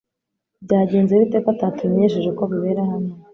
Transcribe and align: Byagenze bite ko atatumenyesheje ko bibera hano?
Byagenze 0.65 1.13
bite 1.19 1.37
ko 1.43 1.49
atatumenyesheje 1.55 2.29
ko 2.37 2.43
bibera 2.51 2.81
hano? 2.91 3.11